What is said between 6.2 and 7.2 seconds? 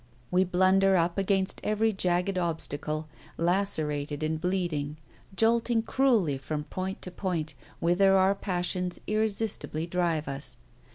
from point to